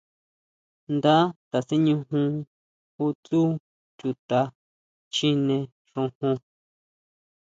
[0.95, 1.15] Nda
[1.49, 2.33] taseñujun
[2.95, 3.39] ju tsú
[3.97, 4.39] chuta
[5.13, 5.57] chjine
[5.89, 6.37] xojon.